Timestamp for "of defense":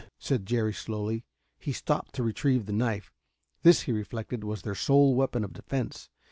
5.43-6.09